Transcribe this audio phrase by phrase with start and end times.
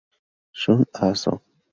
[0.61, 1.33] Shun Aso